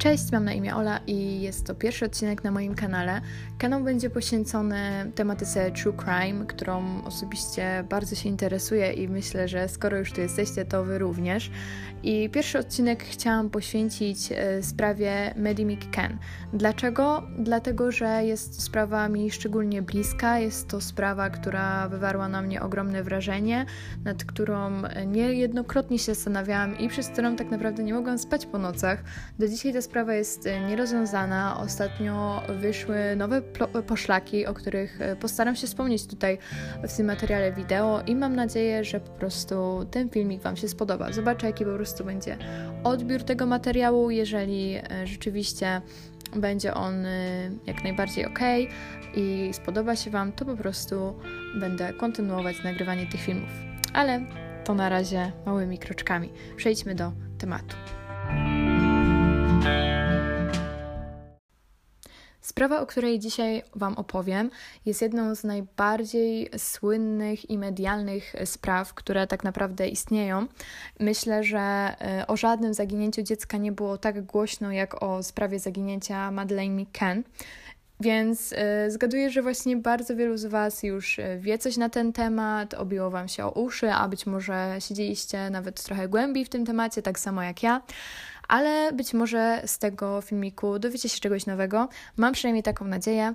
[0.00, 3.20] Cześć, mam na imię Ola i jest to pierwszy odcinek na moim kanale.
[3.58, 9.98] Kanał będzie poświęcony tematyce True Crime, którą osobiście bardzo się interesuję i myślę, że skoro
[9.98, 11.50] już tu jesteście, to wy również.
[12.02, 16.18] I pierwszy odcinek chciałam poświęcić e, sprawie Maddie McCann.
[16.52, 17.22] Dlaczego?
[17.38, 22.62] Dlatego, że jest to sprawa mi szczególnie bliska, jest to sprawa, która wywarła na mnie
[22.62, 23.66] ogromne wrażenie,
[24.04, 29.04] nad którą niejednokrotnie się zastanawiałam i przez którą tak naprawdę nie mogłam spać po nocach.
[29.38, 31.60] Do dzisiaj sprawa jest e, nierozwiązana.
[31.60, 33.42] Ostatnio wyszły nowe
[33.86, 36.38] poszlaki, o których e, postaram się wspomnieć tutaj
[36.88, 41.12] w tym materiale wideo i mam nadzieję, że po prostu ten filmik Wam się spodoba.
[41.12, 42.36] Zobaczę, jaki po prostu będzie
[42.84, 45.80] odbiór tego materiału, jeżeli rzeczywiście
[46.36, 46.94] będzie on
[47.66, 48.38] jak najbardziej ok
[49.16, 51.14] i spodoba się Wam, to po prostu
[51.60, 53.50] będę kontynuować nagrywanie tych filmów.
[53.92, 54.20] Ale
[54.64, 56.32] to na razie małymi kroczkami.
[56.56, 57.76] Przejdźmy do tematu.
[62.40, 64.50] Sprawa, o której dzisiaj Wam opowiem,
[64.86, 70.46] jest jedną z najbardziej słynnych i medialnych spraw, które tak naprawdę istnieją.
[71.00, 76.30] Myślę, że e, o żadnym zaginięciu dziecka nie było tak głośno jak o sprawie zaginięcia
[76.30, 77.22] Madeleine McCann.
[78.00, 78.56] Więc y,
[78.90, 83.10] zgaduję, że właśnie bardzo wielu z Was już e, wie coś na ten temat, obiło
[83.10, 87.18] Wam się o uszy, a być może siedzieliście nawet trochę głębiej w tym temacie, tak
[87.18, 87.82] samo jak ja
[88.50, 91.88] ale być może z tego filmiku dowiecie się czegoś nowego.
[92.16, 93.34] Mam przynajmniej taką nadzieję.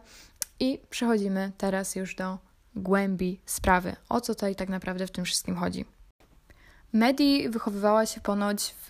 [0.59, 2.37] I przechodzimy teraz już do
[2.75, 3.95] głębi sprawy.
[4.09, 5.85] O co tutaj tak naprawdę w tym wszystkim chodzi?
[6.95, 8.75] Medi wychowywała się ponoć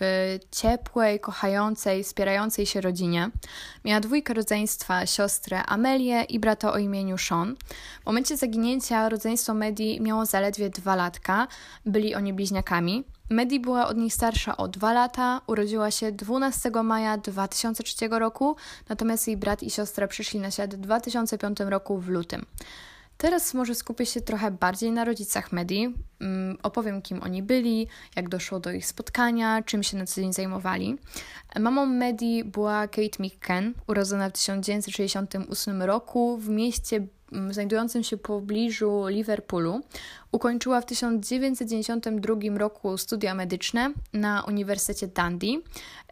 [0.50, 3.30] ciepłej, kochającej, wspierającej się rodzinie.
[3.84, 7.56] Miała dwójkę rodzeństwa, siostrę Amelię i brata o imieniu Sean.
[8.02, 11.48] W momencie zaginięcia rodzeństwo Medi miało zaledwie dwa latka.
[11.86, 13.04] Byli oni bliźniakami.
[13.30, 18.56] Medi była od nich starsza o dwa lata, urodziła się 12 maja 2003 roku,
[18.88, 22.46] natomiast jej brat i siostra przyszli na świat w 2005 roku w lutym.
[23.18, 25.94] Teraz może skupię się trochę bardziej na rodzicach Medi.
[26.20, 30.32] Mm, opowiem, kim oni byli, jak doszło do ich spotkania, czym się na co dzień
[30.32, 30.98] zajmowali.
[31.60, 38.20] Mamą Medi była Kate McCann, urodzona w 1968 roku w mieście mm, znajdującym się w
[38.20, 39.80] pobliżu Liverpoolu.
[40.32, 45.62] Ukończyła w 1992 roku studia medyczne na Uniwersytecie Dundee.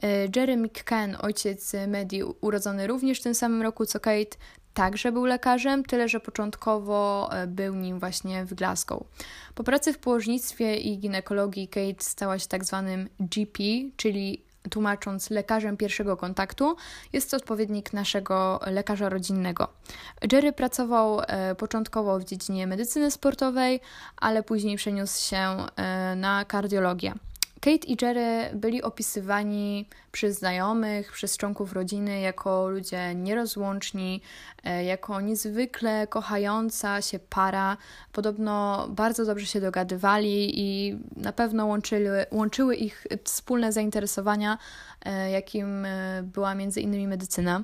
[0.02, 4.36] E, Jerry McCann, ojciec Medi, urodzony również w tym samym roku co Kate,
[4.74, 9.02] także był lekarzem, tyle że początkowo e, był nim właśnie w Glasgow.
[9.54, 13.62] Po pracy w położnictwie i ginekologii Kate stała się tak zwanym GP,
[13.96, 16.76] czyli tłumacząc lekarzem pierwszego kontaktu,
[17.12, 19.68] jest to odpowiednik naszego lekarza rodzinnego.
[20.32, 23.80] Jerry pracował e, początkowo w dziedzinie medycyny sportowej,
[24.16, 25.36] ale później przeniósł się
[25.76, 27.14] e, na kardiologię.
[27.64, 34.20] Kate i Jerry byli opisywani przez znajomych, przez członków rodziny jako ludzie nierozłączni,
[34.64, 37.76] e, jako niezwykle kochająca się para.
[38.12, 44.58] Podobno bardzo dobrze się dogadywali i na pewno łączyły, łączyły ich wspólne zainteresowania,
[45.04, 47.62] e, jakim e, była między innymi medycyna.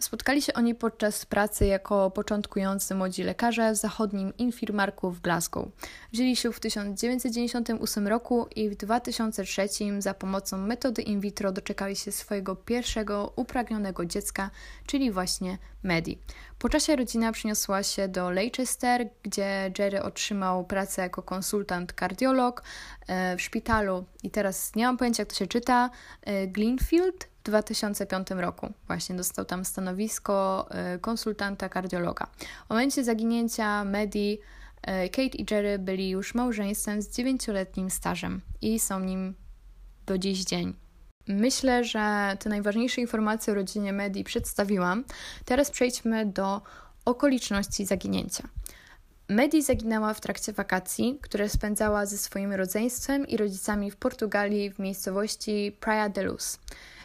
[0.00, 5.68] Spotkali się oni podczas pracy jako początkujący młodzi lekarze w zachodnim infirmarku w Glasgow.
[6.12, 9.68] Wzięli się w 1998 roku i w 2003
[9.98, 14.50] za pomocą metody in vitro doczekali się swojego pierwszego upragnionego dziecka,
[14.86, 16.18] czyli właśnie Medi.
[16.58, 22.62] Po czasie rodzina przeniosła się do Leicester, gdzie Jerry otrzymał pracę jako konsultant kardiolog
[23.06, 25.90] e, w szpitalu i teraz nie mam pojęcia jak to się czyta,
[26.22, 28.72] e, Glenfield w 2005 roku.
[28.86, 32.26] Właśnie dostał tam stanowisko e, konsultanta kardiologa.
[32.66, 34.38] W momencie zaginięcia Medi,
[34.82, 39.34] e, Kate i Jerry byli już małżeństwem z dziewięcioletnim stażem i są nim
[40.06, 40.74] do dziś dzień.
[41.28, 45.04] Myślę, że te najważniejsze informacje o rodzinie Medi przedstawiłam.
[45.44, 46.62] Teraz przejdźmy do
[47.04, 48.48] okoliczności zaginięcia.
[49.28, 54.78] Medi zaginęła w trakcie wakacji, które spędzała ze swoim rodzeństwem i rodzicami w Portugalii w
[54.78, 56.58] miejscowości Praia de Luz.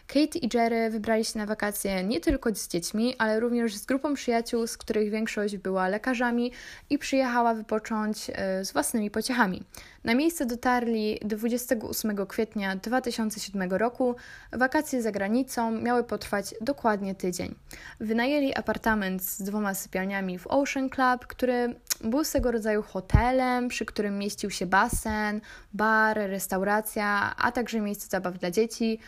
[0.07, 4.13] Kate i Jerry wybrali się na wakacje nie tylko z dziećmi, ale również z grupą
[4.13, 6.51] przyjaciół, z których większość była lekarzami
[6.89, 9.63] i przyjechała wypocząć e, z własnymi pociechami.
[10.03, 14.15] Na miejsce dotarli 28 kwietnia 2007 roku.
[14.51, 17.55] Wakacje za granicą miały potrwać dokładnie tydzień.
[17.99, 24.19] Wynajęli apartament z dwoma sypialniami w Ocean Club, który był swego rodzaju hotelem, przy którym
[24.19, 25.42] mieścił się basen,
[25.74, 29.00] bar, restauracja, a także miejsce zabaw dla dzieci.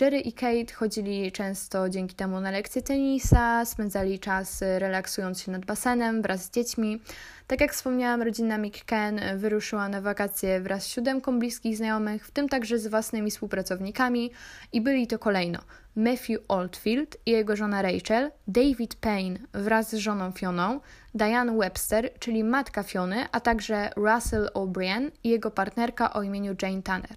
[0.00, 5.64] Jerry i Kate chodzili często dzięki temu na lekcje tenisa, spędzali czas relaksując się nad
[5.64, 7.00] basenem wraz z dziećmi.
[7.48, 12.48] Tak jak wspomniałam, rodzina McCann wyruszyła na wakacje wraz z siódemką bliskich znajomych, w tym
[12.48, 14.30] także z własnymi współpracownikami
[14.72, 15.58] i byli to kolejno
[15.96, 20.80] Matthew Oldfield i jego żona Rachel, David Payne wraz z żoną Fioną,
[21.14, 26.82] Diane Webster, czyli matka Fiony, a także Russell O'Brien i jego partnerka o imieniu Jane
[26.82, 27.16] Tanner.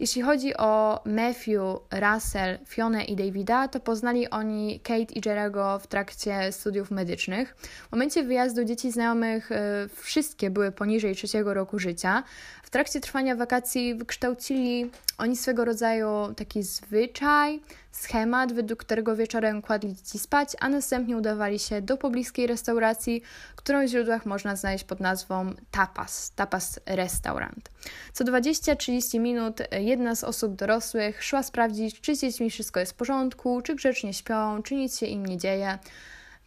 [0.00, 5.86] Jeśli chodzi o Matthew, Russell, Fionę i Davida, to poznali oni Kate i Jerego w
[5.86, 7.56] trakcie studiów medycznych.
[7.88, 9.56] W momencie wyjazdu dzieci znajomych y,
[9.94, 12.22] wszystkie były poniżej trzeciego roku życia.
[12.70, 17.60] W trakcie trwania wakacji wykształcili oni swego rodzaju taki zwyczaj,
[17.92, 23.22] schemat, według którego wieczorem kładli dzieci spać, a następnie udawali się do pobliskiej restauracji,
[23.56, 27.70] którą w źródłach można znaleźć pod nazwą tapas, tapas restaurant.
[28.12, 32.96] Co 20-30 minut jedna z osób dorosłych szła sprawdzić, czy z dziećmi wszystko jest w
[32.96, 35.78] porządku, czy grzecznie śpią, czy nic się im nie dzieje.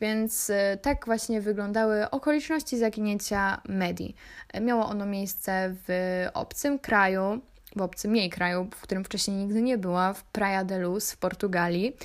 [0.01, 4.16] Więc e, tak właśnie wyglądały okoliczności zaginięcia Medi.
[4.62, 7.42] Miało ono miejsce w obcym kraju,
[7.75, 11.18] w obcym jej kraju, w którym wcześniej nigdy nie była, w Praia de Luz w
[11.18, 11.98] Portugalii.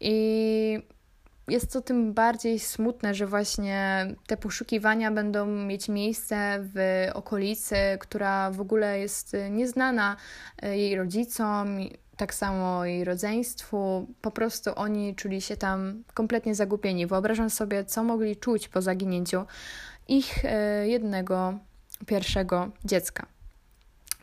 [0.00, 0.82] I
[1.48, 8.50] jest to tym bardziej smutne, że właśnie te poszukiwania będą mieć miejsce w okolicy, która
[8.50, 10.16] w ogóle jest nieznana
[10.62, 11.78] e, jej rodzicom,
[12.16, 14.06] tak samo jej rodzeństwu.
[14.20, 17.06] Po prostu oni czuli się tam kompletnie zagubieni.
[17.06, 19.44] Wyobrażam sobie, co mogli czuć po zaginięciu
[20.08, 21.58] ich e, jednego
[22.06, 23.26] pierwszego dziecka.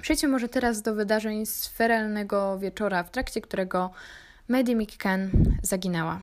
[0.01, 3.91] Przejdźmy może teraz do wydarzeń z feralnego wieczora, w trakcie którego
[4.47, 5.29] Maddie McCann
[5.61, 6.21] zaginęła.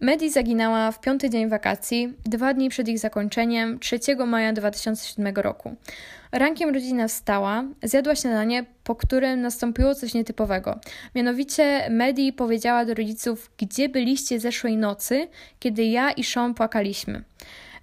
[0.00, 5.76] Maddie zaginęła w piąty dzień wakacji, dwa dni przed ich zakończeniem, 3 maja 2007 roku.
[6.32, 10.80] Rankiem rodzina wstała, zjadła śniadanie, po którym nastąpiło coś nietypowego.
[11.14, 15.28] Mianowicie Maddie powiedziała do rodziców, gdzie byliście zeszłej nocy,
[15.58, 17.22] kiedy ja i Sean płakaliśmy.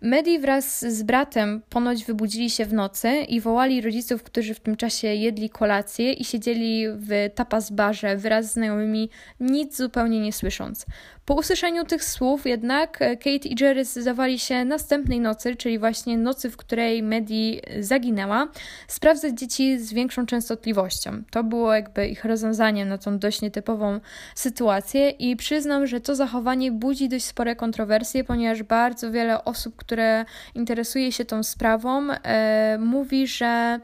[0.03, 4.75] Medi wraz z bratem ponoć wybudzili się w nocy i wołali rodziców, którzy w tym
[4.75, 9.09] czasie jedli kolację i siedzieli w tapas barze wraz z znajomymi,
[9.39, 10.85] nic zupełnie nie słysząc.
[11.25, 16.17] Po usłyszeniu tych słów jednak e, Kate i Jerry zdawali się następnej nocy, czyli właśnie
[16.17, 18.47] nocy, w której Medi zaginęła,
[18.87, 21.23] sprawdzać dzieci z większą częstotliwością.
[21.31, 23.99] To było jakby ich rozwiązaniem na tą dość nietypową
[24.35, 30.25] sytuację i przyznam, że to zachowanie budzi dość spore kontrowersje, ponieważ bardzo wiele osób, które
[30.55, 33.79] interesuje się tą sprawą, e, mówi, że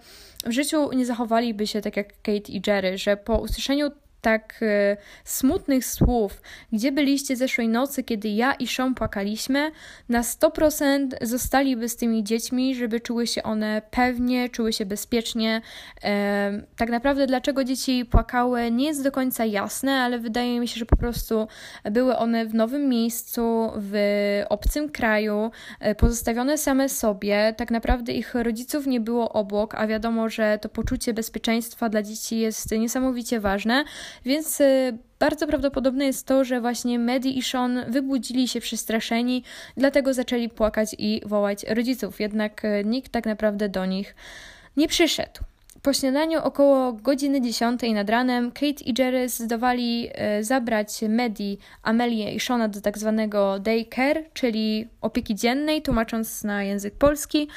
[0.46, 4.98] w życiu nie zachowaliby się tak jak Kate i Jerry, że po usłyszeniu tak e,
[5.24, 6.42] smutnych słów,
[6.74, 9.72] gdzie byliście zeszłej nocy, kiedy ja i Sean płakaliśmy,
[10.10, 15.62] na 100% zostaliby z tymi dziećmi, żeby czuły się one pewnie, czuły się bezpiecznie.
[16.04, 20.80] E, tak naprawdę, dlaczego dzieci płakały, nie jest do końca jasne, ale wydaje mi się,
[20.80, 21.48] że po prostu
[21.84, 23.96] były one w nowym miejscu, w
[24.50, 27.54] obcym kraju, e, pozostawione same sobie.
[27.58, 32.40] Tak naprawdę ich rodziców nie było obok, a wiadomo, że to poczucie bezpieczeństwa dla dzieci
[32.40, 33.84] jest niesamowicie ważne.
[34.26, 39.44] Więc y, bardzo prawdopodobne jest to, że właśnie Medi i Sean wybudzili się przestraszeni,
[39.78, 42.20] dlatego zaczęli płakać i wołać rodziców.
[42.20, 44.16] Jednak y, nikt tak naprawdę do nich
[44.78, 45.42] nie przyszedł.
[45.82, 52.34] Po śniadaniu około godziny 10 nad ranem Kate i Jerry zdecydowali e, zabrać Medi, Amelię
[52.34, 57.48] i Shona do tak zwanego daycare, czyli opieki dziennej, tłumacząc na język polski,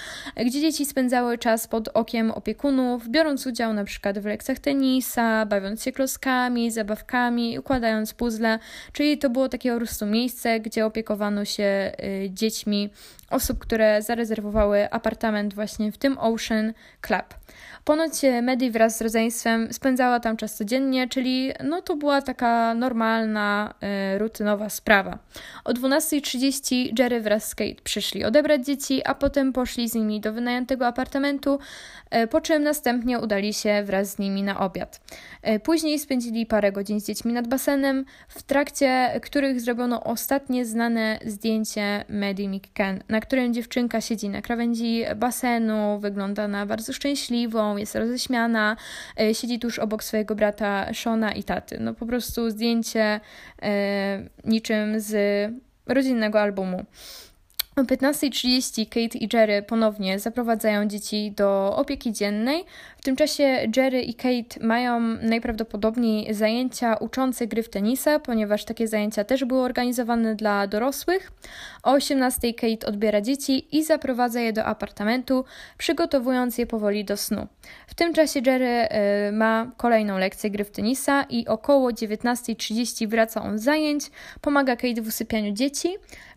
[0.47, 5.83] gdzie dzieci spędzały czas pod okiem opiekunów, biorąc udział na przykład w lekcjach tenisa, bawiąc
[5.83, 8.59] się kloskami, zabawkami, układając puzzle,
[8.93, 11.93] czyli to było takie po prostu miejsce, gdzie opiekowano się e,
[12.31, 12.91] dziećmi
[13.33, 17.35] osób, które zarezerwowały apartament właśnie w tym Ocean Club.
[17.85, 18.13] Ponoć
[18.43, 23.75] Medi wraz z rodzeństwem spędzała tam czas codziennie, czyli no to była taka normalna,
[24.15, 25.19] y, rutynowa sprawa.
[25.65, 30.33] O 12.30 Jerry wraz z Kate przyszli odebrać dzieci, a potem poszli z nimi do
[30.33, 31.59] wynajętego apartamentu,
[32.25, 35.01] y, po czym następnie udali się wraz z nimi na obiad.
[35.49, 41.19] Y, później spędzili parę godzin z dziećmi nad basenem, w trakcie których zrobiono ostatnie znane
[41.27, 47.95] zdjęcie Maddie McCann, na którym dziewczynka siedzi na krawędzi basenu, wygląda na bardzo szczęśliwą, jest
[47.95, 48.77] roześmiana,
[49.21, 51.79] e, siedzi tuż obok swojego brata Shona i taty.
[51.81, 53.21] No po prostu zdjęcie
[53.63, 55.15] e, niczym z
[55.87, 56.85] rodzinnego albumu.
[57.77, 62.65] O 15.30 Kate i Jerry ponownie zaprowadzają dzieci do opieki dziennej,
[63.03, 68.89] W tym czasie Jerry i Kate mają najprawdopodobniej zajęcia uczące gry w tenisa, ponieważ takie
[68.89, 71.33] zajęcia też były organizowane dla dorosłych.
[71.83, 75.45] O 18 Kate odbiera dzieci i zaprowadza je do apartamentu,
[75.79, 77.47] przygotowując je powoli do snu.
[77.87, 78.89] W tym czasie Jerry
[79.29, 84.77] y, ma kolejną lekcję gry w tenisa i około 19.30 wraca on z zajęć, pomaga
[84.77, 85.89] Kate w usypianiu dzieci.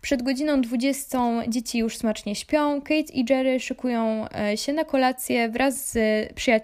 [0.02, 1.18] Przed godziną 20
[1.48, 2.80] dzieci już smacznie śpią.
[2.80, 5.98] Kate i Jerry szykują e, się na kolację wraz z
[6.34, 6.55] przyjaciółmi.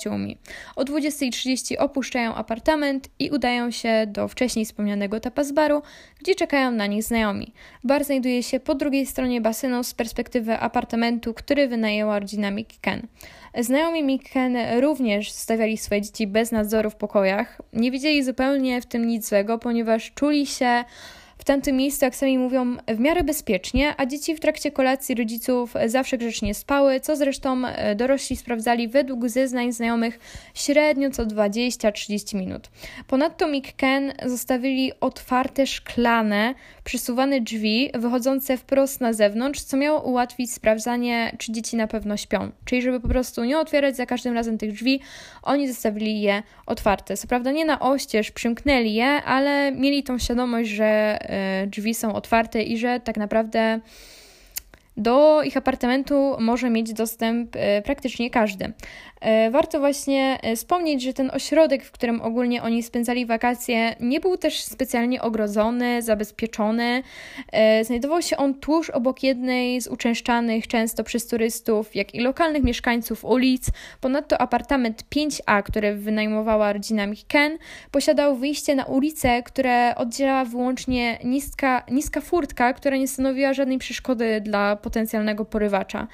[0.77, 5.83] O 20.30 opuszczają apartament i udają się do wcześniej wspomnianego tapas baru,
[6.21, 7.53] gdzie czekają na nich znajomi.
[7.85, 13.07] Bar znajduje się po drugiej stronie basenu z perspektywy apartamentu, który wynajęła rodzina Micken.
[13.61, 17.61] Znajomi Micken również stawiali swoje dzieci bez nadzoru w pokojach.
[17.73, 20.85] Nie widzieli zupełnie w tym nic złego, ponieważ czuli się
[21.43, 25.75] w tamtym miejscu, jak sami mówią, w miarę bezpiecznie, a dzieci w trakcie kolacji rodziców
[25.87, 30.19] zawsze grzecznie spały, co zresztą e, dorośli sprawdzali według zeznań znajomych
[30.55, 32.71] średnio co 20-30 minut.
[33.07, 40.53] Ponadto Mick Ken zostawili otwarte szklane, przesuwane drzwi wychodzące wprost na zewnątrz, co miało ułatwić
[40.53, 42.51] sprawdzanie, czy dzieci na pewno śpią.
[42.65, 45.01] Czyli żeby po prostu nie otwierać za każdym razem tych drzwi,
[45.43, 47.17] oni zostawili je otwarte.
[47.17, 51.32] Co prawda nie na oścież przymknęli je, ale mieli tą świadomość, że E,
[51.67, 53.81] drzwi są otwarte i że tak naprawdę
[54.97, 58.73] do ich apartamentu może mieć dostęp e, praktycznie każdy.
[59.21, 64.21] E, warto właśnie e, wspomnieć, że ten ośrodek, w którym ogólnie oni spędzali wakacje, nie
[64.21, 67.03] był też specjalnie ogrodzony, zabezpieczony.
[67.83, 73.25] Znajdował się on tuż obok jednej z uczęszczanych często przez turystów, jak i lokalnych mieszkańców
[73.25, 73.67] ulic.
[74.01, 77.59] Ponadto apartament 5A, który wynajmowała rodzina Miken,
[77.91, 84.41] posiadał wyjście na ulicę, które oddzielała wyłącznie niska, niska furtka, która nie stanowiła żadnej przeszkody
[84.41, 86.07] dla potencjalnego porywacza.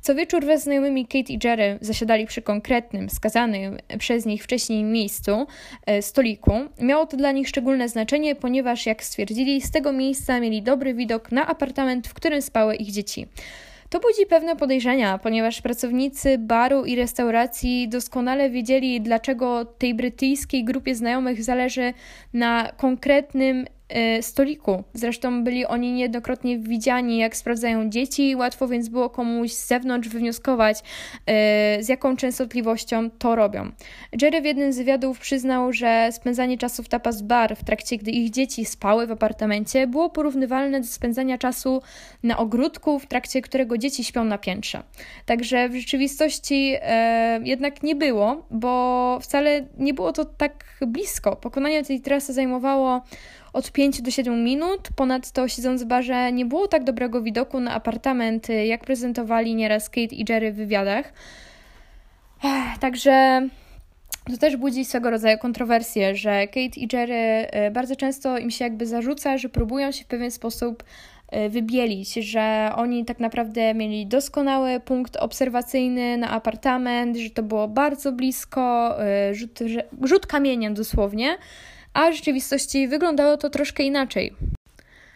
[0.00, 5.46] Co wieczór z znajomymi Kate i Jerry zasiadali przy konkretnym, wskazanym przez nich wcześniej miejscu,
[5.86, 6.52] e, stoliku.
[6.80, 11.32] Miało to dla nich szczególne znaczenie, ponieważ, jak stwierdzili, z tego miejsca mieli dobry widok
[11.32, 13.26] na apartament, w którym spały ich dzieci.
[13.94, 20.94] To budzi pewne podejrzenia, ponieważ pracownicy baru i restauracji doskonale wiedzieli, dlaczego tej brytyjskiej grupie
[20.94, 21.92] znajomych zależy
[22.32, 23.66] na konkretnym
[24.20, 24.84] stoliku.
[24.94, 30.78] Zresztą byli oni niejednokrotnie widziani, jak sprawdzają dzieci, łatwo więc było komuś z zewnątrz wywnioskować,
[31.26, 33.70] e, z jaką częstotliwością to robią.
[34.22, 38.10] Jerry w jednym z wywiadów przyznał, że spędzanie czasu w tapas bar w trakcie, gdy
[38.10, 41.82] ich dzieci spały w apartamencie, było porównywalne do spędzania czasu
[42.22, 44.82] na ogródku, w trakcie którego dzieci śpią na piętrze.
[45.26, 51.36] Także w rzeczywistości e, jednak nie było, bo wcale nie było to tak blisko.
[51.36, 53.02] Pokonanie tej trasy zajmowało
[53.54, 54.88] od 5 do 7 minut.
[54.96, 60.14] Ponadto siedząc w barze nie było tak dobrego widoku na apartament, jak prezentowali nieraz Kate
[60.14, 61.12] i Jerry w wywiadach.
[62.80, 63.48] Także
[64.30, 68.64] to też budzi swego rodzaju kontrowersje, że Kate i Jerry e, bardzo często im się
[68.64, 70.84] jakby zarzuca, że próbują się w pewien sposób
[71.28, 77.68] e, wybielić, że oni tak naprawdę mieli doskonały punkt obserwacyjny na apartament, że to było
[77.68, 79.58] bardzo blisko, e, rzut,
[80.02, 81.36] rzut kamieniem dosłownie,
[81.94, 84.34] a w rzeczywistości wyglądało to troszkę inaczej.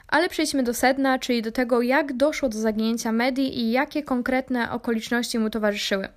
[0.09, 4.71] Ale przejdźmy do sedna, czyli do tego, jak doszło do zaginięcia Medi i jakie konkretne
[4.71, 6.09] okoliczności mu towarzyszyły.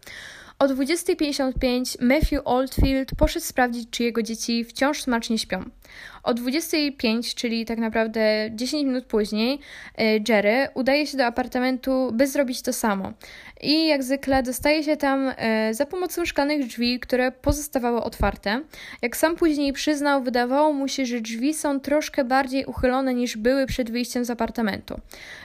[0.59, 5.63] O 20.55 Matthew Oldfield poszedł sprawdzić, czy jego dzieci wciąż smacznie śpią.
[6.23, 9.59] O 25, czyli tak naprawdę 10 minut później,
[9.97, 13.13] e, Jerry udaje się do apartamentu, by zrobić to samo.
[13.61, 18.61] I jak zwykle dostaje się tam e, za pomocą szklanych drzwi, które pozostawały otwarte.
[19.01, 23.65] Jak sam później przyznał, wydawało mu się, że drzwi są troszkę bardziej uchylone niż były
[23.65, 24.99] przed wyjściem z apartamentu.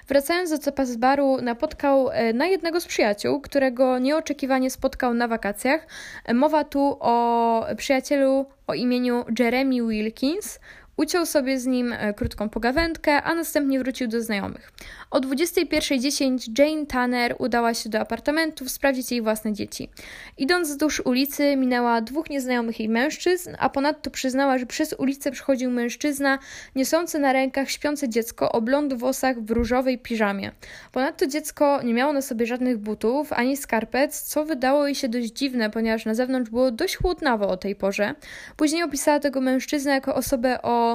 [0.08, 5.86] Wracając do zapas baru, napotkał e, na jednego z przyjaciół, którego nieoczekiwanie spotkał na wakacjach.
[6.34, 10.60] Mowa tu o przyjacielu o imieniu Jeremy Wilkins,
[10.96, 14.72] Uciął sobie z nim e, krótką pogawędkę, a następnie wrócił do znajomych.
[15.10, 19.90] O 21.10 Jane Tanner udała się do apartamentów sprawdzić jej własne dzieci.
[20.38, 25.70] Idąc wzdłuż ulicy, minęła dwóch nieznajomych jej mężczyzn, a ponadto przyznała, że przez ulicę przechodził
[25.70, 26.38] mężczyzna
[26.76, 30.52] niosący na rękach śpiące dziecko o blond włosach w różowej piżamie.
[30.92, 35.32] Ponadto dziecko nie miało na sobie żadnych butów ani skarpet, co wydało jej się dość
[35.32, 38.14] dziwne, ponieważ na zewnątrz było dość chłodnawo o tej porze.
[38.56, 40.85] Później opisała tego mężczyznę jako osobę o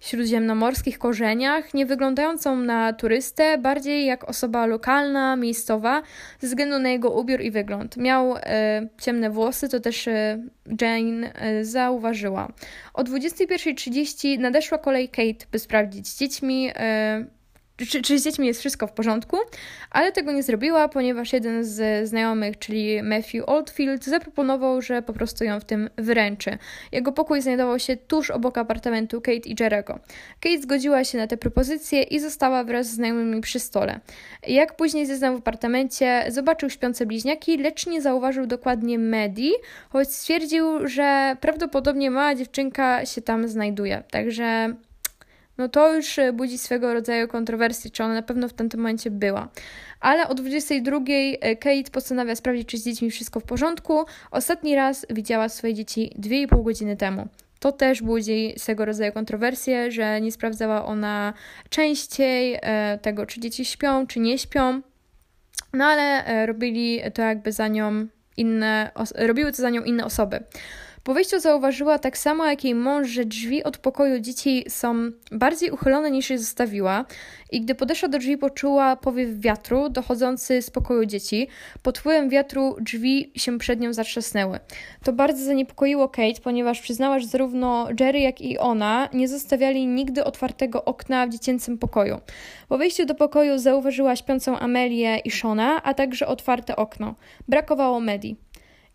[0.00, 6.02] śródziemnomorskich korzeniach, nie wyglądającą na turystę, bardziej jak osoba lokalna, miejscowa,
[6.40, 7.96] ze względu na jego ubiór i wygląd.
[7.96, 10.38] Miał e, ciemne włosy, to też e,
[10.80, 12.52] Jane e, zauważyła.
[12.94, 16.70] O 21.30 nadeszła kolej Kate, by sprawdzić z dziećmi.
[17.76, 19.36] Czy, czy z dziećmi jest wszystko w porządku,
[19.90, 25.44] ale tego nie zrobiła, ponieważ jeden z znajomych, czyli Matthew Oldfield, zaproponował, że po prostu
[25.44, 26.58] ją w tym wyręczy.
[26.92, 29.98] Jego pokój znajdował się tuż obok apartamentu Kate i Jerego.
[30.40, 34.00] Kate zgodziła się na tę propozycję i została wraz z znajomymi przy stole.
[34.48, 39.52] Jak później zeznał w apartamencie, zobaczył śpiące bliźniaki, lecz nie zauważył dokładnie Medi,
[39.90, 44.02] choć stwierdził, że prawdopodobnie mała dziewczynka się tam znajduje.
[44.10, 44.74] Także
[45.58, 49.10] no to już e, budzi swego rodzaju kontrowersje, czy ona na pewno w tamtym momencie
[49.10, 49.48] była.
[50.00, 54.04] Ale o 22 e, Kate postanawia sprawdzić, czy z dziećmi wszystko w porządku.
[54.30, 57.28] Ostatni raz widziała swoje dzieci 2,5 godziny temu.
[57.60, 61.32] To też budzi swego rodzaju kontrowersje, że nie sprawdzała ona
[61.68, 64.80] częściej e, tego, czy dzieci śpią, czy nie śpią.
[65.72, 68.06] No ale robili to jakby za nią
[68.36, 70.40] inne, robiły to za nią inne osoby.
[71.04, 75.70] Po wyjściu zauważyła tak samo jak jej mąż, że drzwi od pokoju dzieci są bardziej
[75.70, 77.04] uchylone niż je zostawiła
[77.52, 81.48] i gdy podeszła do drzwi poczuła powiew wiatru dochodzący z pokoju dzieci.
[81.82, 84.58] Pod wpływem wiatru drzwi się przed nią zatrzasnęły.
[85.02, 90.24] To bardzo zaniepokoiło Kate, ponieważ przyznała, że zarówno Jerry jak i ona nie zostawiali nigdy
[90.24, 92.20] otwartego okna w dziecięcym pokoju.
[92.68, 97.14] Po wejściu do pokoju zauważyła śpiącą Amelię i Shona, a także otwarte okno.
[97.48, 98.36] Brakowało Medi.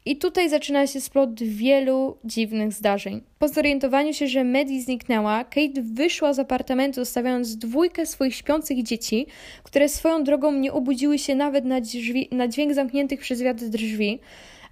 [0.06, 3.22] I tutaj zaczyna się splot wielu dziwnych zdarzeń.
[3.40, 9.28] Po zorientowaniu się, że Maddie zniknęła, Kate wyszła z apartamentu, zostawiając dwójkę swoich śpiących dzieci,
[9.64, 14.20] które swoją drogą nie obudziły się nawet na, drzwi, na dźwięk zamkniętych przez wiatr drzwi.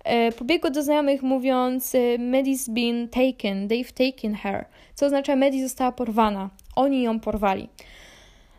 [0.04, 4.66] E, pobiegła do znajomych mówiąc e, Maddie's been taken, they've taken her,
[4.96, 7.70] co oznacza Maddie została porwana, oni ją porwali.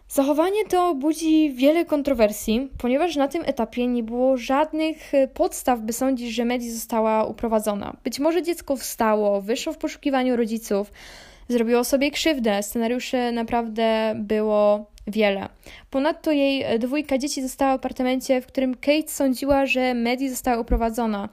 [0.08, 5.92] Zachowanie to budzi wiele kontrowersji, ponieważ na tym etapie nie było żadnych e, podstaw, by
[5.92, 7.96] sądzić, że Medi została uprowadzona.
[8.04, 10.92] Być może dziecko wstało, wyszło w poszukiwaniu rodziców,
[11.48, 12.62] zrobiło sobie krzywdę.
[12.62, 15.48] Scenariuszy naprawdę było wiele.
[15.90, 20.58] Ponadto jej e, dwójka dzieci została w apartamencie, w którym Kate sądziła, że Medi została
[20.58, 21.28] uprowadzona.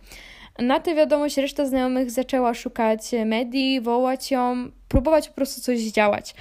[0.60, 6.36] Na tę wiadomość reszta znajomych zaczęła szukać Medi, wołać ją, próbować po prostu coś zdziałać.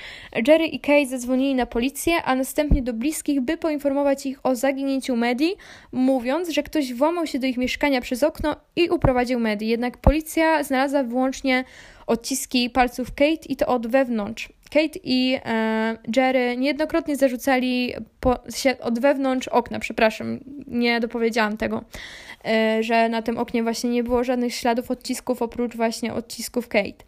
[0.48, 5.16] Jerry i Kate zadzwonili na policję, a następnie do bliskich, by poinformować ich o zaginięciu
[5.16, 5.54] Medi,
[5.92, 9.68] mówiąc, że ktoś włamał się do ich mieszkania przez okno i uprowadził Medi.
[9.68, 11.64] Jednak policja znalazła wyłącznie
[12.06, 14.48] odciski palców Kate i to od wewnątrz.
[14.74, 21.84] Kate i e, Jerry niejednokrotnie zarzucali po, się od wewnątrz okna, przepraszam, nie dopowiedziałam tego,
[22.44, 27.04] e, że na tym oknie właśnie nie było żadnych śladów odcisków oprócz właśnie odcisków Kate.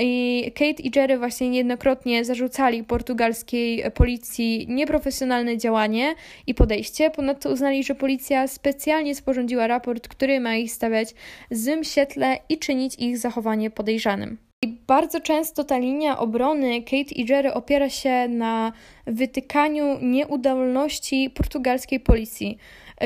[0.00, 6.14] I Kate i Jerry właśnie niejednokrotnie zarzucali portugalskiej policji nieprofesjonalne działanie
[6.46, 7.10] i podejście.
[7.10, 11.14] Ponadto uznali, że policja specjalnie sporządziła raport, który ma ich stawiać
[11.50, 14.47] w złym świetle i czynić ich zachowanie podejrzanym.
[14.62, 18.72] I bardzo często ta linia obrony Kate i Jerry opiera się na
[19.06, 22.58] wytykaniu nieudolności portugalskiej policji.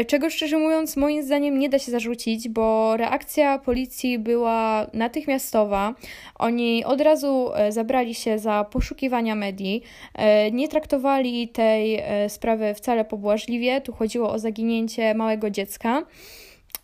[0.07, 5.95] Czego szczerze mówiąc, moim zdaniem nie da się zarzucić, bo reakcja policji była natychmiastowa.
[6.35, 9.83] Oni od razu e, zabrali się za poszukiwania medii,
[10.15, 13.81] e, nie traktowali tej e, sprawy wcale pobłażliwie.
[13.81, 16.03] Tu chodziło o zaginięcie małego dziecka.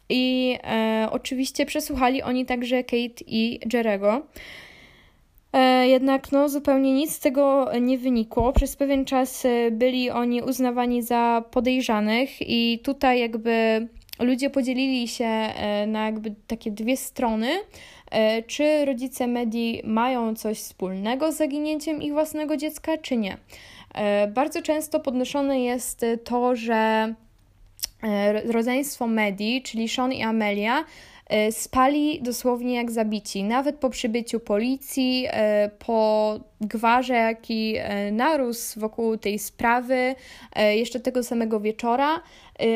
[0.08, 4.22] I e, oczywiście przesłuchali oni także Kate i Jerego.
[5.52, 8.52] E, jednak no, zupełnie nic z tego nie wynikło.
[8.52, 13.88] Przez pewien czas e, byli oni uznawani za podejrzanych, i tutaj jakby
[14.20, 17.48] ludzie podzielili się e, na jakby takie dwie strony.
[18.10, 23.36] E, czy rodzice Medi mają coś wspólnego z zaginięciem ich własnego dziecka, czy nie?
[24.34, 27.14] Bardzo często podnoszone jest to, że
[28.52, 30.84] rodzeństwo Medi, czyli Sean i Amelia,
[31.26, 33.44] e, spali dosłownie jak zabici.
[33.44, 37.74] Nawet po przybyciu policji, e, po gwarze, jaki
[38.12, 40.14] narósł wokół tej sprawy,
[40.74, 42.20] jeszcze tego samego wieczora,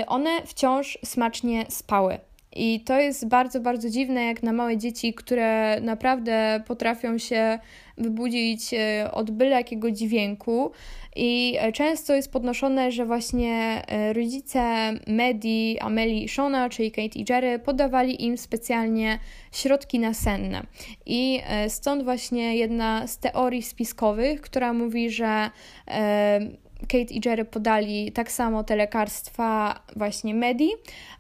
[0.07, 2.19] one wciąż smacznie spały.
[2.57, 7.59] I to jest bardzo, bardzo dziwne, jak na małe dzieci, które naprawdę potrafią się
[7.99, 8.71] wybudzić
[9.12, 10.71] od byle jakiego dźwięku.
[11.17, 17.19] I e, często jest podnoszone, że właśnie e, rodzice Medi, Ameli i Shona, czyli Kate
[17.19, 19.19] i Jerry, podawali im specjalnie
[19.53, 20.62] środki nasenne.
[21.07, 25.51] I e, stąd właśnie jedna z teorii spiskowych, która mówi, że
[26.88, 30.71] Kate i Jerry podali tak samo te lekarstwa właśnie Medi,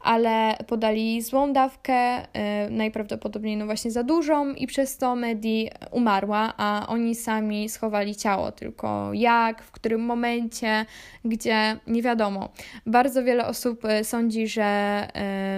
[0.00, 6.54] ale podali złą dawkę, yy, najprawdopodobniej no właśnie za dużą i przez to Medi umarła,
[6.56, 10.86] a oni sami schowali ciało, tylko jak, w którym momencie,
[11.24, 12.48] gdzie, nie wiadomo.
[12.86, 15.08] Bardzo wiele osób y, sądzi, że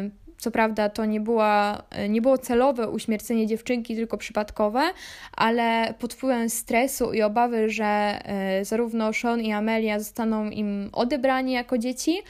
[0.02, 4.82] yy, co prawda to nie, była, nie było celowe uśmiercenie dziewczynki, tylko przypadkowe,
[5.32, 8.20] ale pod wpływem stresu i obawy, że
[8.62, 12.22] zarówno Sean i Amelia zostaną im odebrani jako dzieci,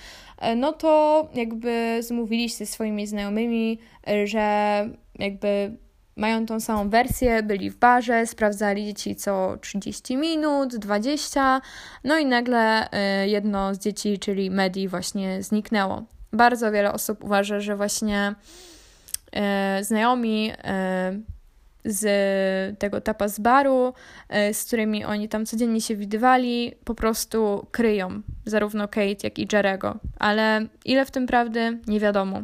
[0.56, 3.78] no to jakby zmówili się ze swoimi znajomymi,
[4.24, 4.88] że
[5.18, 5.76] jakby
[6.16, 11.60] mają tą samą wersję, byli w barze, sprawdzali dzieci co 30 minut, 20,
[12.04, 12.88] no i nagle
[13.26, 16.02] jedno z dzieci, czyli Medi, właśnie zniknęło.
[16.34, 18.34] Bardzo wiele osób uważa, że właśnie
[19.80, 20.54] y, znajomi y,
[21.84, 23.92] z tego tapa z baru,
[24.52, 29.96] z którymi oni tam codziennie się widywali, po prostu kryją zarówno Kate, jak i Jerego.
[30.18, 32.42] Ale ile w tym prawdy, nie wiadomo.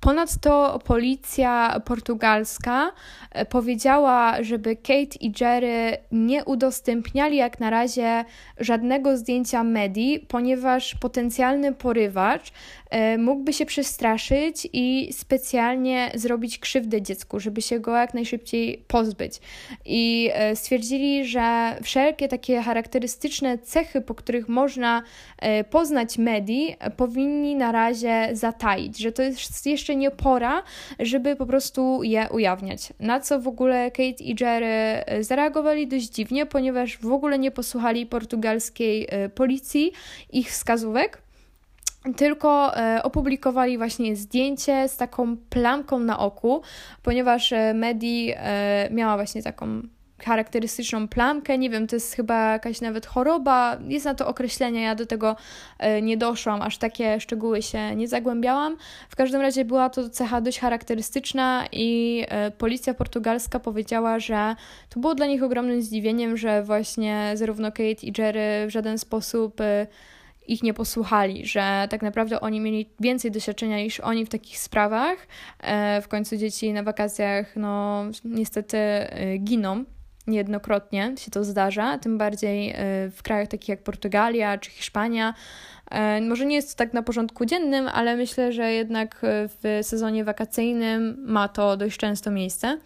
[0.00, 2.92] Ponadto policja portugalska
[3.30, 8.24] e, powiedziała, żeby Kate i Jerry nie udostępniali jak na razie
[8.60, 12.52] żadnego zdjęcia Medi, ponieważ potencjalny porywacz
[12.85, 12.85] E,
[13.18, 19.40] mógłby się przestraszyć i specjalnie zrobić krzywdę dziecku, żeby się go jak najszybciej pozbyć.
[19.84, 25.02] I e, stwierdzili, że wszelkie takie charakterystyczne cechy, po których można
[25.38, 30.62] e, poznać Medi, powinni na razie zataić, że to jest jeszcze nie pora,
[30.98, 32.92] żeby po prostu je ujawniać.
[33.00, 38.06] Na co w ogóle Kate i Jerry zareagowali dość dziwnie, ponieważ w ogóle nie posłuchali
[38.06, 39.92] portugalskiej policji
[40.32, 41.25] ich wskazówek
[42.14, 46.62] tylko e, opublikowali właśnie zdjęcie z taką plamką na oku,
[47.02, 49.82] ponieważ e, Medi e, miała właśnie taką
[50.22, 54.94] charakterystyczną plamkę, nie wiem, to jest chyba jakaś nawet choroba, jest na to określenie, ja
[54.94, 55.36] do tego
[56.02, 58.76] nie doszłam, aż takie szczegóły się nie zagłębiałam.
[59.08, 62.24] W każdym razie była to cecha dość charakterystyczna i
[62.58, 64.56] policja portugalska powiedziała, że
[64.90, 69.60] to było dla nich ogromnym zdziwieniem, że właśnie zarówno Kate i Jerry w żaden sposób
[70.48, 75.26] ich nie posłuchali, że tak naprawdę oni mieli więcej doświadczenia niż oni w takich sprawach.
[75.60, 79.84] E, w końcu dzieci na wakacjach, no niestety e, giną.
[80.26, 82.74] Niejednokrotnie się to zdarza, tym bardziej e,
[83.10, 85.34] w krajach takich jak Portugalia czy Hiszpania.
[86.28, 91.16] Może nie jest to tak na porządku dziennym, ale myślę, że jednak w sezonie wakacyjnym
[91.26, 92.78] ma to dość często miejsce.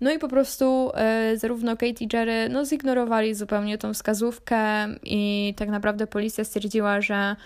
[0.00, 5.54] No i po prostu e, zarówno Kate i Jerry no, zignorowali zupełnie tą wskazówkę i
[5.56, 7.36] tak naprawdę policja stwierdziła, że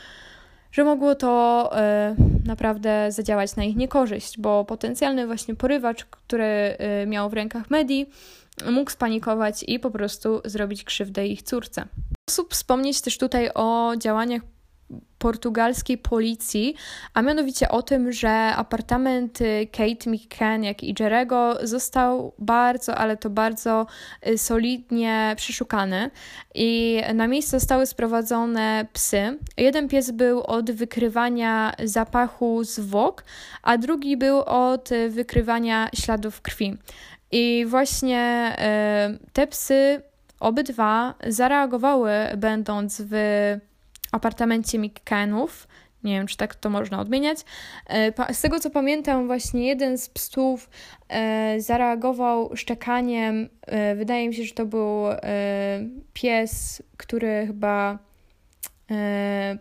[0.73, 2.15] że mogło to e,
[2.47, 8.07] naprawdę zadziałać na ich niekorzyść, bo potencjalny właśnie porywacz, który e, miał w rękach Medi,
[8.71, 11.85] mógł spanikować i po prostu zrobić krzywdę ich córce.
[12.31, 14.43] Sposób wspomnieć też tutaj o działaniach
[15.19, 16.75] portugalskiej policji,
[17.15, 19.39] a mianowicie o tym, że apartament
[19.73, 20.11] Kate
[20.63, 23.87] jak i Jerego został bardzo, ale to bardzo
[24.27, 26.11] y, solidnie przeszukany
[26.55, 29.39] i na miejsce zostały sprowadzone psy.
[29.57, 33.25] Jeden pies był od wykrywania zapachu zwłok,
[33.63, 36.77] a drugi był od wykrywania śladów krwi.
[37.33, 38.57] I właśnie
[39.15, 40.03] y, te psy,
[40.41, 43.15] obydwa, zareagowały, będąc w
[44.13, 45.69] apartamencie McCannów.
[46.05, 47.39] Nie wiem, czy tak to można odmieniać.
[47.87, 50.71] E, z tego co pamiętam, właśnie jeden z psów
[51.09, 53.49] e, zareagował szczekaniem.
[53.67, 55.05] E, wydaje mi się, że to był
[56.13, 58.08] pies, który chyba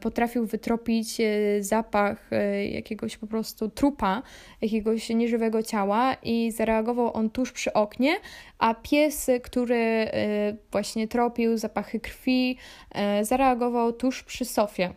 [0.01, 1.23] potrafił wytropić e,
[1.63, 4.21] zapach e, jakiegoś po prostu trupa,
[4.61, 8.15] jakiegoś nieżywego ciała i zareagował on tuż przy oknie,
[8.59, 10.07] a pies, który
[10.71, 12.57] właśnie tropił zapachy krwi,
[13.21, 14.93] zareagował tuż przy sofie.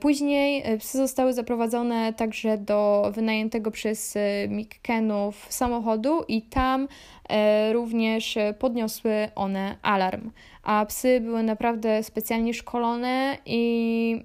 [0.00, 4.14] Później psy zostały zaprowadzone także do wynajętego przez
[4.48, 6.88] McKennów samochodu i tam
[7.72, 10.30] również podniosły one alarm
[10.68, 14.24] a psy były naprawdę specjalnie szkolone i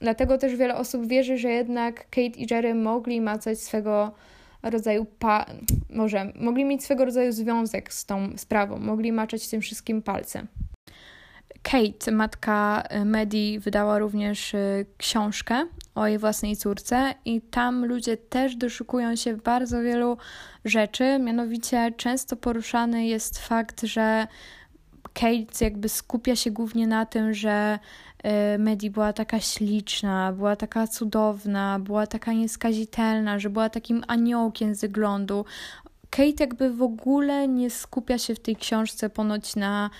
[0.00, 4.12] dlatego też wiele osób wierzy, że jednak Kate i Jerry mogli macać swego
[4.62, 5.46] rodzaju pa...
[5.90, 10.46] może mogli mieć swego rodzaju związek z tą sprawą, mogli maczać tym wszystkim palce.
[11.62, 18.56] Kate, matka Medi, wydała również y, książkę o jej własnej córce, i tam ludzie też
[18.56, 20.16] doszukują się bardzo wielu
[20.64, 21.18] rzeczy.
[21.18, 24.26] Mianowicie, często poruszany jest fakt, że
[25.12, 27.78] Kate jakby skupia się głównie na tym, że
[28.22, 34.74] e, Medi była taka śliczna, była taka cudowna, była taka nieskazitelna, że była takim aniołkiem
[34.74, 35.44] z wyglądu.
[36.10, 39.90] Kate jakby w ogóle nie skupia się w tej książce ponoć na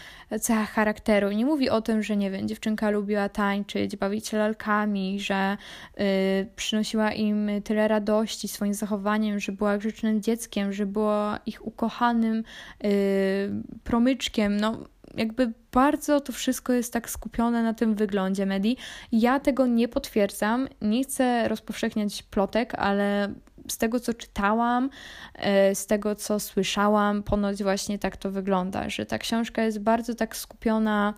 [0.41, 1.31] cechach charakteru.
[1.31, 5.57] Nie mówi o tym, że nie wiem, dziewczynka lubiła tańczyć, bawić się lalkami, że
[6.01, 12.45] y, przynosiła im tyle radości swoim zachowaniem, że była grzecznym dzieckiem, że była ich ukochanym
[12.85, 13.51] y,
[13.85, 14.57] promyczkiem.
[14.57, 18.77] No, jakby bardzo to wszystko jest tak skupione na tym wyglądzie Medi.
[19.13, 23.35] Ja tego nie potwierdzam, nie chcę rozpowszechniać plotek, ale
[23.71, 24.91] z tego, co czytałam,
[25.35, 30.15] e, z tego, co słyszałam, ponoć właśnie tak to wygląda, że ta książka jest bardzo
[30.15, 31.15] tak skupiona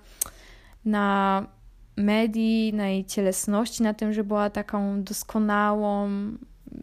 [0.85, 1.47] na
[1.97, 6.09] medii, na jej cielesności, na tym, że była taką doskonałą,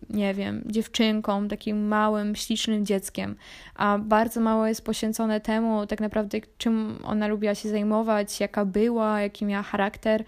[0.10, 3.36] nie wiem, dziewczynką, takim małym, ślicznym dzieckiem,
[3.76, 9.22] a bardzo mało jest poświęcone temu, tak naprawdę, czym ona lubiła się zajmować, jaka była,
[9.22, 10.24] jaki miała charakter.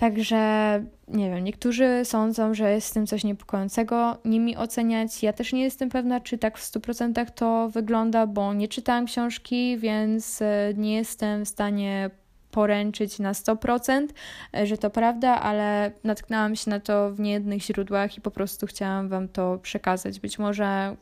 [0.00, 5.22] Także nie wiem, niektórzy sądzą, że jest w tym coś niepokojącego, nimi oceniać.
[5.22, 9.78] Ja też nie jestem pewna, czy tak w 100% to wygląda, bo nie czytałam książki,
[9.78, 12.10] więc e, nie jestem w stanie
[12.50, 14.08] poręczyć na 100%,
[14.54, 18.66] e, że to prawda, ale natknęłam się na to w niejednych źródłach i po prostu
[18.66, 20.20] chciałam Wam to przekazać.
[20.20, 20.96] Być może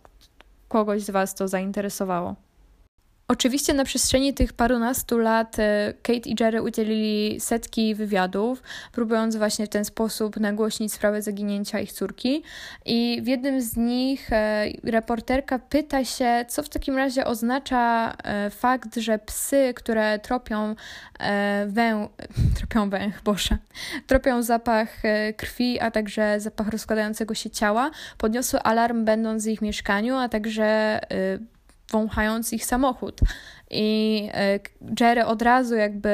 [0.68, 2.47] kogoś z Was to zainteresowało.
[3.30, 8.62] Oczywiście na przestrzeni tych parunastu lat e, Kate i Jerry udzielili setki wywiadów,
[8.92, 12.42] próbując właśnie w ten sposób nagłośnić sprawę zaginięcia ich córki.
[12.84, 18.50] I w jednym z nich e, reporterka pyta się, co w takim razie oznacza e,
[18.50, 20.74] fakt, że psy, które tropią
[21.66, 22.08] wę...
[22.58, 23.58] tropią węch, boże,
[24.06, 25.02] tropią zapach
[25.36, 31.00] krwi, a także zapach rozkładającego się ciała, podniosły alarm będąc w ich mieszkaniu, a także
[31.90, 33.20] wąchając ich samochód.
[33.70, 34.60] I e,
[35.00, 36.10] Jerry od razu jakby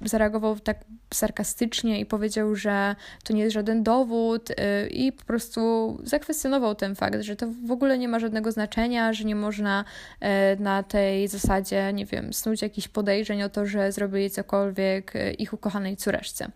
[0.00, 0.76] zareagował tak
[1.14, 6.94] sarkastycznie i powiedział, że to nie jest żaden dowód e, i po prostu zakwestionował ten
[6.94, 9.84] fakt, że to w ogóle nie ma żadnego znaczenia, że nie można
[10.20, 15.52] e, na tej zasadzie, nie wiem, snuć jakichś podejrzeń o to, że zrobili cokolwiek ich
[15.52, 16.50] ukochanej córeczce.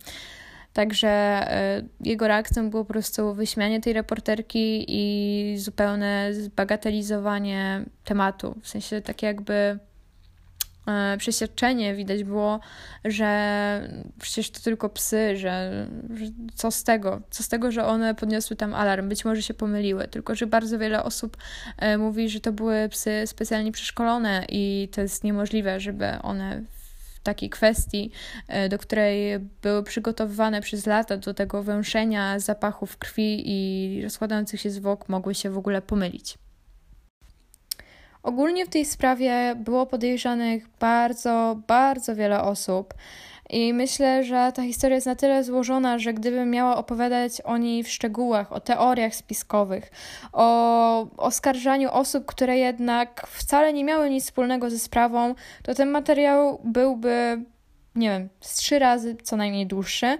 [0.73, 8.55] Także e, jego reakcją było po prostu wyśmianie tej reporterki i zupełne zbagatelizowanie tematu.
[8.63, 9.79] W sensie takie jakby
[10.87, 12.61] e, przeświadczenie widać było,
[13.05, 13.89] że
[14.21, 18.57] przecież to tylko psy, że, że, co z tego, co z tego, że one podniosły
[18.57, 21.37] tam alarm, być może się pomyliły, tylko że bardzo wiele osób
[21.77, 26.63] e, mówi, że to były psy specjalnie przeszkolone i to jest niemożliwe, żeby one
[27.29, 28.11] takiej kwestii,
[28.49, 34.71] e, do której były przygotowywane przez lata do tego węszenia zapachów krwi i rozkładających się
[34.71, 36.39] zwłok mogły się w ogóle pomylić.
[38.23, 42.95] Ogólnie w tej sprawie było podejrzanych bardzo, bardzo wiele osób.
[43.51, 47.83] I myślę, że ta historia jest na tyle złożona, że gdybym miała opowiadać o niej
[47.83, 49.91] w szczegółach, o teoriach spiskowych,
[50.33, 56.61] o oskarżaniu osób, które jednak wcale nie miały nic wspólnego ze sprawą, to ten materiał
[56.65, 57.45] byłby,
[57.95, 60.19] nie wiem, z trzy razy co najmniej dłuższy.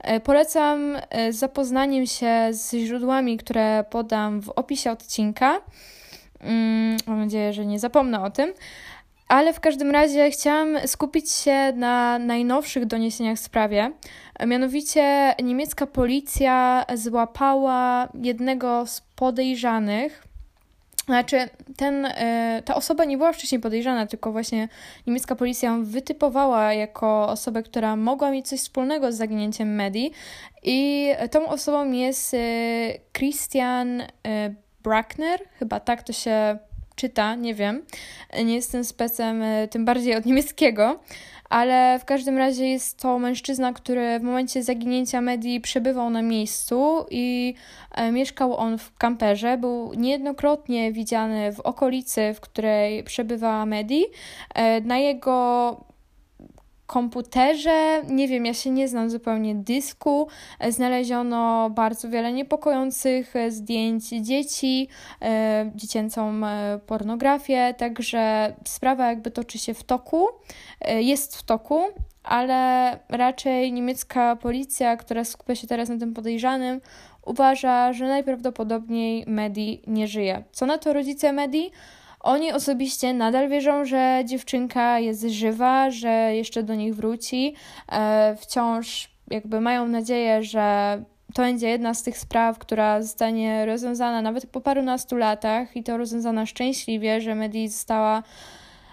[0.00, 5.60] E, polecam e, zapoznaniem się z źródłami, które podam w opisie odcinka.
[6.40, 8.52] Mm, mam nadzieję, że nie zapomnę o tym.
[9.28, 13.92] Ale w każdym razie chciałam skupić się na najnowszych doniesieniach w sprawie.
[14.46, 20.26] Mianowicie niemiecka policja złapała jednego z podejrzanych.
[21.06, 24.68] Znaczy, ten, e, ta osoba nie była wcześniej podejrzana, tylko właśnie
[25.06, 30.12] niemiecka policja ją wytypowała jako osobę, która mogła mieć coś wspólnego z zaginięciem Medi.
[30.62, 32.38] I tą osobą jest e,
[33.12, 34.06] Christian e,
[34.82, 36.58] Brackner, chyba tak to się
[36.96, 37.82] czyta, nie wiem.
[38.44, 41.00] Nie jestem specem, e, tym bardziej od niemieckiego,
[41.50, 47.06] ale w każdym razie jest to mężczyzna, który w momencie zaginięcia Medii przebywał na miejscu
[47.10, 47.54] i
[47.92, 49.58] e, mieszkał on w kamperze.
[49.58, 54.04] Był niejednokrotnie widziany w okolicy, w której przebywała Medi.
[54.54, 55.76] E, na jego
[56.86, 63.50] komputerze, nie wiem, ja się nie znam zupełnie dysku, e, znaleziono bardzo wiele niepokojących e,
[63.50, 64.88] zdjęć dzieci,
[65.22, 66.40] e, dziecięcą
[66.86, 70.26] pornografię, także sprawa jakby toczy się w toku,
[70.98, 71.80] jest w toku,
[72.22, 76.80] ale raczej niemiecka policja, która skupia się teraz na tym podejrzanym,
[77.26, 80.42] uważa, że najprawdopodobniej Medi nie żyje.
[80.52, 81.70] Co na to rodzice Medi?
[82.26, 87.54] Oni osobiście nadal wierzą, że dziewczynka jest żywa, że jeszcze do nich wróci.
[87.92, 90.98] E, wciąż jakby mają nadzieję, że
[91.34, 95.96] to będzie jedna z tych spraw, która zostanie rozwiązana nawet po parunastu latach i to
[95.96, 98.22] rozwiązana szczęśliwie, że Medi została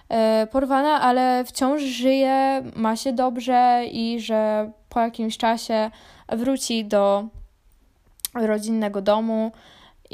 [0.09, 5.91] e, porwana, ale wciąż żyje, ma się dobrze i że po jakimś czasie
[6.29, 7.23] wróci do
[8.35, 9.51] rodzinnego domu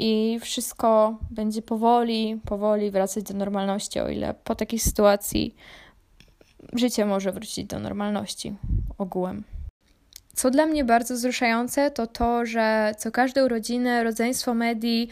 [0.00, 5.54] i wszystko będzie powoli, powoli wracać do normalności, o ile po takiej sytuacji
[6.72, 8.54] życie może wrócić do normalności
[8.98, 9.44] ogółem.
[10.34, 15.08] Co dla mnie bardzo wzruszające, to to, że co każde urodziny rodzeństwo Medi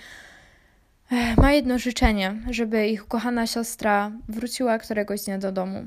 [1.12, 5.86] eh, ma jedno życzenie, żeby ich ukochana siostra wróciła któregoś dnia do domu.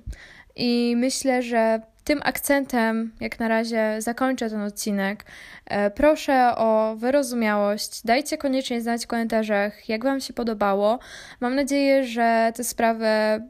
[0.55, 5.25] I myślę, że tym akcentem, jak na razie, zakończę ten odcinek.
[5.65, 8.01] E, proszę o wyrozumiałość.
[8.05, 10.99] Dajcie koniecznie znać w komentarzach, jak Wam się podobało.
[11.39, 13.41] Mam nadzieję, że tę sprawę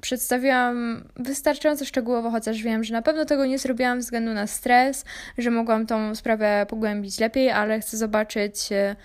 [0.00, 5.04] przedstawiłam wystarczająco szczegółowo, chociaż wiem, że na pewno tego nie zrobiłam ze względu na stres,
[5.38, 8.96] że mogłam tą sprawę pogłębić lepiej, ale chcę zobaczyć, e,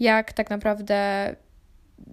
[0.00, 0.96] jak tak naprawdę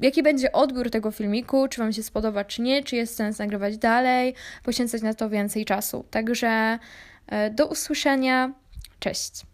[0.02, 3.78] jaki będzie odbiór tego filmiku, czy Wam się spodoba, czy nie, czy jest sens nagrywać
[3.78, 6.06] dalej, poświęcać na to więcej czasu.
[6.12, 6.80] Także
[7.28, 8.54] e, do usłyszenia.
[9.00, 9.53] Cześć.